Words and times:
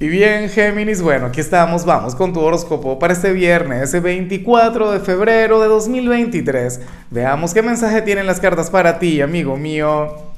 Y 0.00 0.08
bien, 0.08 0.48
Géminis, 0.48 1.00
bueno, 1.00 1.26
aquí 1.26 1.40
estamos, 1.40 1.84
vamos 1.84 2.16
con 2.16 2.32
tu 2.32 2.40
horóscopo 2.40 2.98
para 2.98 3.12
este 3.12 3.32
viernes, 3.32 3.82
ese 3.82 4.00
24 4.00 4.90
de 4.90 4.98
febrero 4.98 5.60
de 5.60 5.68
2023. 5.68 6.80
Veamos 7.10 7.54
qué 7.54 7.62
mensaje 7.62 8.02
tienen 8.02 8.26
las 8.26 8.40
cartas 8.40 8.68
para 8.68 8.98
ti, 8.98 9.20
amigo 9.20 9.56
mío. 9.56 10.32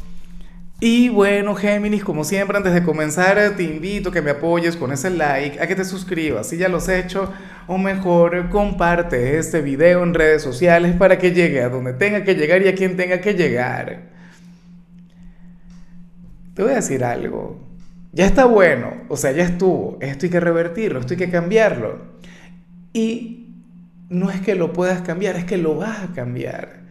Y 0.80 1.08
bueno, 1.08 1.54
Géminis, 1.54 2.04
como 2.04 2.24
siempre, 2.24 2.58
antes 2.58 2.74
de 2.74 2.82
comenzar, 2.82 3.54
te 3.56 3.62
invito 3.62 4.10
a 4.10 4.12
que 4.12 4.20
me 4.20 4.32
apoyes 4.32 4.76
con 4.76 4.92
ese 4.92 5.08
like, 5.08 5.58
a 5.58 5.66
que 5.66 5.74
te 5.74 5.84
suscribas 5.86 6.48
si 6.48 6.58
ya 6.58 6.68
lo 6.68 6.76
has 6.76 6.90
hecho, 6.90 7.32
o 7.66 7.78
mejor, 7.78 8.50
comparte 8.50 9.38
este 9.38 9.62
video 9.62 10.02
en 10.02 10.12
redes 10.12 10.42
sociales 10.42 10.94
para 10.94 11.16
que 11.16 11.32
llegue 11.32 11.62
a 11.62 11.70
donde 11.70 11.94
tenga 11.94 12.22
que 12.22 12.34
llegar 12.34 12.60
y 12.60 12.68
a 12.68 12.74
quien 12.74 12.98
tenga 12.98 13.18
que 13.22 13.32
llegar. 13.32 14.02
Te 16.54 16.62
voy 16.62 16.72
a 16.72 16.76
decir 16.76 17.02
algo 17.02 17.73
ya 18.14 18.26
está 18.26 18.44
bueno, 18.44 18.92
o 19.08 19.16
sea, 19.16 19.32
ya 19.32 19.42
estuvo, 19.42 19.98
esto 20.00 20.26
hay 20.26 20.30
que 20.30 20.40
revertirlo, 20.40 21.00
esto 21.00 21.14
hay 21.14 21.18
que 21.18 21.30
cambiarlo. 21.30 21.98
Y 22.92 23.48
no 24.08 24.30
es 24.30 24.40
que 24.40 24.54
lo 24.54 24.72
puedas 24.72 25.02
cambiar, 25.02 25.34
es 25.34 25.44
que 25.44 25.56
lo 25.58 25.76
vas 25.76 26.00
a 26.00 26.12
cambiar. 26.12 26.84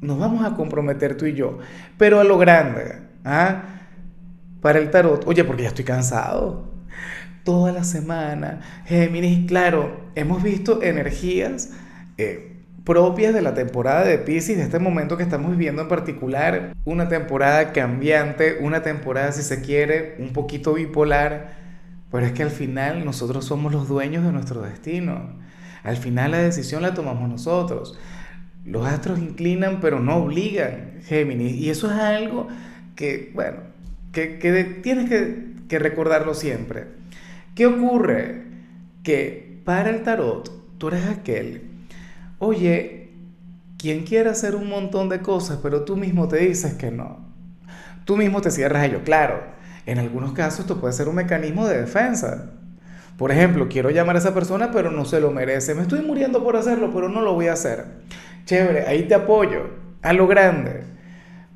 Nos 0.00 0.18
vamos 0.18 0.44
a 0.44 0.56
comprometer 0.56 1.16
tú 1.16 1.26
y 1.26 1.34
yo, 1.34 1.58
pero 1.96 2.18
a 2.18 2.24
lo 2.24 2.36
grande, 2.36 2.98
¿ah? 3.24 3.62
Para 4.60 4.80
el 4.80 4.90
tarot, 4.90 5.24
oye, 5.26 5.44
porque 5.44 5.62
ya 5.62 5.68
estoy 5.68 5.84
cansado. 5.84 6.72
Toda 7.44 7.70
la 7.70 7.84
semana, 7.84 8.60
Géminis, 8.86 9.46
claro, 9.46 10.10
hemos 10.16 10.42
visto 10.42 10.82
energías. 10.82 11.70
Eh, 12.18 12.53
propias 12.84 13.32
de 13.32 13.40
la 13.40 13.54
temporada 13.54 14.04
de 14.04 14.18
Pisces, 14.18 14.58
de 14.58 14.64
este 14.64 14.78
momento 14.78 15.16
que 15.16 15.22
estamos 15.22 15.50
viviendo 15.52 15.82
en 15.82 15.88
particular, 15.88 16.74
una 16.84 17.08
temporada 17.08 17.72
cambiante, 17.72 18.58
una 18.60 18.82
temporada, 18.82 19.32
si 19.32 19.42
se 19.42 19.62
quiere, 19.62 20.16
un 20.18 20.32
poquito 20.32 20.74
bipolar, 20.74 21.54
pero 22.12 22.26
es 22.26 22.32
que 22.32 22.42
al 22.42 22.50
final 22.50 23.04
nosotros 23.04 23.46
somos 23.46 23.72
los 23.72 23.88
dueños 23.88 24.24
de 24.24 24.32
nuestro 24.32 24.60
destino. 24.60 25.30
Al 25.82 25.96
final 25.96 26.32
la 26.32 26.38
decisión 26.38 26.82
la 26.82 26.94
tomamos 26.94 27.28
nosotros. 27.28 27.98
Los 28.64 28.86
astros 28.86 29.18
inclinan, 29.18 29.80
pero 29.80 29.98
no 29.98 30.16
obligan, 30.16 31.00
Géminis. 31.04 31.54
Y 31.54 31.70
eso 31.70 31.90
es 31.90 31.98
algo 31.98 32.48
que, 32.94 33.32
bueno, 33.34 33.58
que, 34.12 34.80
tienes 34.82 35.08
que, 35.08 35.54
que 35.68 35.78
recordarlo 35.78 36.34
siempre. 36.34 36.84
¿Qué 37.54 37.66
ocurre? 37.66 38.44
Que 39.02 39.60
para 39.64 39.90
el 39.90 40.02
tarot, 40.02 40.78
tú 40.78 40.88
eres 40.88 41.06
aquel 41.06 41.73
oye, 42.44 43.10
quien 43.78 44.04
quiere 44.04 44.30
hacer 44.30 44.54
un 44.54 44.68
montón 44.68 45.08
de 45.08 45.20
cosas, 45.20 45.58
pero 45.62 45.84
tú 45.84 45.96
mismo 45.96 46.28
te 46.28 46.38
dices 46.38 46.74
que 46.74 46.90
no. 46.90 47.18
Tú 48.04 48.16
mismo 48.16 48.40
te 48.40 48.50
cierras 48.50 48.82
a 48.82 48.86
ello. 48.86 49.02
Claro, 49.04 49.42
en 49.86 49.98
algunos 49.98 50.32
casos 50.32 50.60
esto 50.60 50.80
puede 50.80 50.92
ser 50.92 51.08
un 51.08 51.16
mecanismo 51.16 51.66
de 51.66 51.80
defensa. 51.80 52.50
Por 53.16 53.30
ejemplo, 53.30 53.68
quiero 53.68 53.90
llamar 53.90 54.16
a 54.16 54.18
esa 54.18 54.34
persona, 54.34 54.70
pero 54.72 54.90
no 54.90 55.04
se 55.04 55.20
lo 55.20 55.30
merece. 55.30 55.74
Me 55.74 55.82
estoy 55.82 56.00
muriendo 56.00 56.42
por 56.42 56.56
hacerlo, 56.56 56.90
pero 56.92 57.08
no 57.08 57.20
lo 57.20 57.34
voy 57.34 57.46
a 57.46 57.52
hacer. 57.52 57.84
Chévere, 58.44 58.86
ahí 58.86 59.06
te 59.06 59.14
apoyo, 59.14 59.70
a 60.02 60.12
lo 60.12 60.26
grande. 60.26 60.82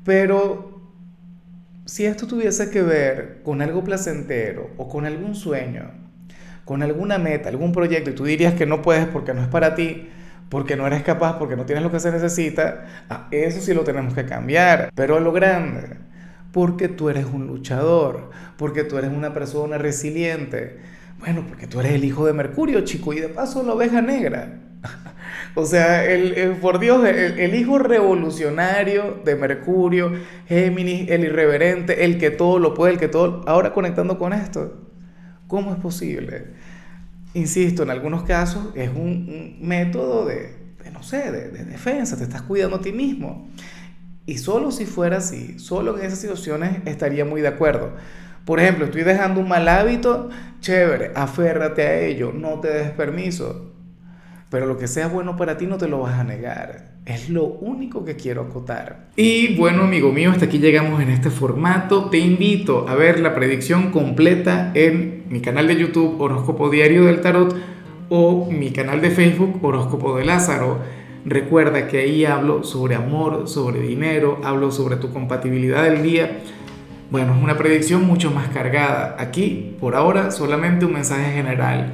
Pero 0.05 0.81
si 1.85 2.05
esto 2.05 2.27
tuviese 2.27 2.69
que 2.69 2.81
ver 2.81 3.41
con 3.43 3.61
algo 3.61 3.83
placentero 3.83 4.69
o 4.77 4.87
con 4.87 5.05
algún 5.05 5.35
sueño, 5.35 5.91
con 6.63 6.83
alguna 6.83 7.17
meta, 7.17 7.49
algún 7.49 7.71
proyecto, 7.71 8.11
y 8.11 8.13
tú 8.13 8.25
dirías 8.25 8.53
que 8.53 8.65
no 8.67 8.81
puedes 8.81 9.07
porque 9.07 9.33
no 9.33 9.41
es 9.41 9.47
para 9.47 9.75
ti, 9.75 10.09
porque 10.49 10.75
no 10.75 10.87
eres 10.87 11.03
capaz, 11.03 11.37
porque 11.37 11.55
no 11.55 11.65
tienes 11.65 11.83
lo 11.83 11.91
que 11.91 11.99
se 11.99 12.11
necesita, 12.11 12.85
eso 13.31 13.61
sí 13.61 13.73
lo 13.73 13.83
tenemos 13.83 14.13
que 14.13 14.25
cambiar. 14.25 14.91
Pero 14.95 15.17
a 15.17 15.19
lo 15.19 15.31
grande, 15.31 15.97
porque 16.51 16.87
tú 16.87 17.09
eres 17.09 17.25
un 17.25 17.47
luchador, 17.47 18.31
porque 18.57 18.83
tú 18.83 18.97
eres 18.97 19.11
una 19.11 19.33
persona 19.33 19.77
resiliente. 19.77 20.79
Bueno, 21.19 21.45
porque 21.47 21.67
tú 21.67 21.79
eres 21.79 21.93
el 21.93 22.03
hijo 22.03 22.25
de 22.25 22.33
Mercurio, 22.33 22.81
chico, 22.81 23.13
y 23.13 23.19
de 23.19 23.29
paso 23.29 23.61
la 23.63 23.73
oveja 23.73 24.01
negra. 24.01 24.59
o 25.55 25.65
sea, 25.65 26.05
el, 26.05 26.55
por 26.61 26.79
Dios, 26.79 27.05
el, 27.05 27.53
hijo 27.53 27.77
revolucionario 27.77 29.19
de 29.23 29.35
Mercurio, 29.35 30.13
Géminis, 30.47 31.09
el 31.09 31.25
irreverente, 31.25 32.05
el 32.05 32.17
que 32.17 32.31
todo 32.31 32.57
lo 32.57 32.73
puede, 32.73 32.93
el 32.93 32.99
que 32.99 33.07
todo... 33.07 33.43
Ahora 33.47 33.73
conectando 33.73 34.17
con 34.17 34.33
esto, 34.33 34.87
¿cómo 35.47 35.73
es 35.73 35.79
posible? 35.79 36.47
Insisto, 37.33 37.83
en 37.83 37.89
algunos 37.89 38.23
casos 38.23 38.67
es 38.75 38.89
un, 38.89 39.57
método 39.61 40.25
de, 40.25 40.55
no 40.91 41.03
sé, 41.03 41.31
de, 41.31 41.49
defensa, 41.65 42.17
te 42.17 42.23
estás 42.23 42.41
cuidando 42.41 42.77
a 42.77 42.81
ti 42.81 42.91
mismo. 42.91 43.49
Y 44.25 44.37
solo 44.37 44.71
si 44.71 44.85
fuera 44.85 45.17
así, 45.17 45.57
solo 45.57 45.97
en 45.97 46.05
esas 46.05 46.19
situaciones 46.19 46.81
estaría 46.85 47.25
muy 47.25 47.41
de 47.41 47.47
acuerdo. 47.47 47.93
Por 48.45 48.59
ejemplo, 48.59 48.85
estoy 48.85 49.03
dejando 49.03 49.41
un 49.41 49.47
mal 49.47 49.67
hábito, 49.67 50.29
chévere, 50.59 51.11
aférrate 51.15 51.81
a 51.83 51.99
ello, 51.99 52.31
no 52.33 52.59
te 52.59 52.69
des 52.69 52.91
permiso. 52.91 53.73
Pero 54.49 54.65
lo 54.65 54.77
que 54.79 54.87
sea 54.87 55.07
bueno 55.07 55.37
para 55.37 55.57
ti 55.57 55.67
no 55.67 55.77
te 55.77 55.87
lo 55.87 55.99
vas 55.99 56.19
a 56.19 56.23
negar. 56.23 56.93
Es 57.05 57.29
lo 57.29 57.43
único 57.45 58.03
que 58.03 58.15
quiero 58.15 58.41
acotar. 58.41 59.09
Y 59.15 59.55
bueno, 59.55 59.83
amigo 59.83 60.11
mío, 60.11 60.31
hasta 60.31 60.45
aquí 60.45 60.57
llegamos 60.57 61.01
en 61.03 61.09
este 61.09 61.29
formato. 61.29 62.09
Te 62.09 62.17
invito 62.17 62.87
a 62.89 62.95
ver 62.95 63.19
la 63.19 63.35
predicción 63.35 63.91
completa 63.91 64.71
en 64.73 65.25
mi 65.29 65.39
canal 65.41 65.67
de 65.67 65.75
YouTube 65.75 66.19
Horóscopo 66.19 66.71
Diario 66.71 67.05
del 67.05 67.21
Tarot 67.21 67.55
o 68.09 68.49
mi 68.49 68.71
canal 68.71 69.01
de 69.01 69.11
Facebook 69.11 69.63
Horóscopo 69.63 70.17
de 70.17 70.25
Lázaro. 70.25 70.79
Recuerda 71.25 71.87
que 71.87 71.99
ahí 71.99 72.25
hablo 72.25 72.63
sobre 72.63 72.95
amor, 72.95 73.47
sobre 73.47 73.81
dinero, 73.81 74.41
hablo 74.43 74.71
sobre 74.71 74.95
tu 74.95 75.13
compatibilidad 75.13 75.83
del 75.83 76.01
día. 76.01 76.39
Bueno, 77.11 77.35
es 77.35 77.43
una 77.43 77.55
predicción 77.55 78.03
mucho 78.03 78.31
más 78.31 78.47
cargada. 78.47 79.15
Aquí, 79.19 79.75
por 79.79 79.95
ahora, 79.95 80.31
solamente 80.31 80.85
un 80.85 80.93
mensaje 80.93 81.33
general 81.33 81.93